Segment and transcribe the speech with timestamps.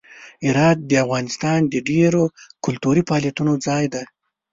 [0.45, 2.23] هرات د افغانستان د ډیرو
[2.65, 4.03] کلتوري فعالیتونو ځای دی.